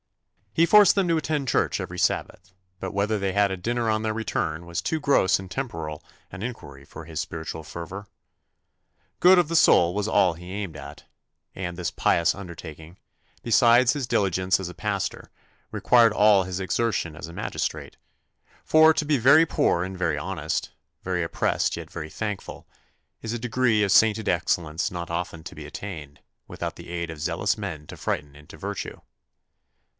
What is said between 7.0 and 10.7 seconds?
his spiritual fervour. Good of the soul was all he